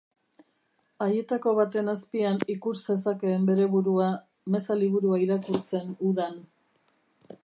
[1.05, 4.09] Haietako baten azpian ikus zezakeen bere burua,
[4.55, 6.45] meza liburua irakurtzen udan.